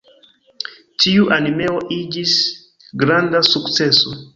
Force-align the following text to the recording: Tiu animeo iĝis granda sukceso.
Tiu 1.03 1.29
animeo 1.37 1.77
iĝis 1.99 2.35
granda 3.05 3.47
sukceso. 3.55 4.23